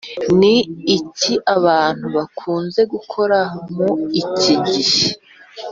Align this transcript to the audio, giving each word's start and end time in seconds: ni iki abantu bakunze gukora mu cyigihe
ni 0.39 0.55
iki 0.97 1.33
abantu 1.55 2.05
bakunze 2.15 2.81
gukora 2.93 3.39
mu 3.75 3.89
cyigihe 4.37 5.07